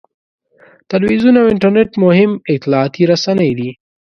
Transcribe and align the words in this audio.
تلویزیون 0.91 1.35
او 1.41 1.45
انټرنېټ 1.53 1.89
مهم 2.05 2.31
اطلاعاتي 2.55 3.03
رسنۍ 3.11 3.51
دي. 3.59 3.69